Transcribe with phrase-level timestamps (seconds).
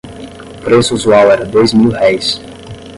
[0.57, 2.41] O preço usual era dois mil-réis.